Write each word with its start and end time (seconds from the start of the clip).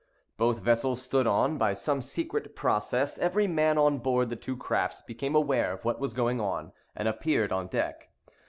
Both 0.35 0.61
vessels 0.61 0.99
stood 0.99 1.27
on. 1.27 1.59
By 1.59 1.73
some 1.73 2.01
secret 2.01 2.55
process, 2.55 3.19
every 3.19 3.45
man 3.45 3.77
on 3.77 3.99
board 3.99 4.29
the 4.29 4.35
two 4.35 4.57
crafts 4.57 4.99
became 5.03 5.35
aware 5.35 5.71
of 5.73 5.85
what 5.85 5.99
was 5.99 6.15
going 6.15 6.41
on, 6.41 6.71
and 6.95 7.07
appeared 7.07 7.51
on 7.51 7.67
deck. 7.67 8.09